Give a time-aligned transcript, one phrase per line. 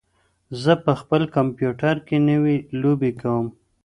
[0.61, 3.45] زه په خپل کمپیوټر کې نوې لوبې کوم.